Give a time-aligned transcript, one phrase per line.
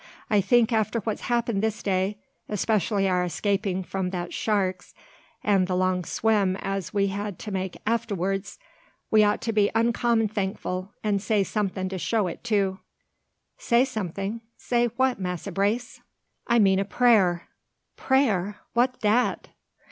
[0.31, 2.17] I think after what's happened this day,
[2.49, 4.95] especially our escaping from that sharks
[5.43, 8.57] an' the long swim as we had to make after'ards,
[9.11, 12.79] we ought to be uncommon thankful, and say somethin' to show it, too."
[13.59, 14.41] "Say something!
[14.57, 16.01] say what, Massa Brace?"
[16.47, 17.49] "I mean a prayer."
[17.95, 18.57] "Prayer!
[18.73, 19.49] wha's dat?"